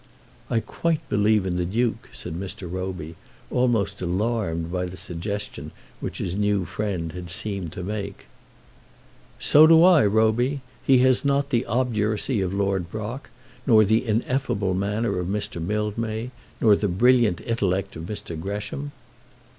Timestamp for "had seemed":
7.11-7.71